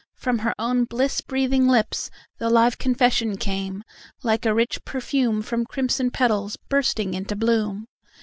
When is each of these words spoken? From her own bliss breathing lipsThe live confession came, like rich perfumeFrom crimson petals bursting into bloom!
From 0.15 0.39
her 0.39 0.55
own 0.57 0.85
bliss 0.85 1.21
breathing 1.21 1.65
lipsThe 1.67 2.49
live 2.49 2.79
confession 2.79 3.37
came, 3.37 3.83
like 4.23 4.45
rich 4.45 4.83
perfumeFrom 4.83 5.67
crimson 5.67 6.09
petals 6.09 6.57
bursting 6.69 7.13
into 7.13 7.35
bloom! 7.35 7.85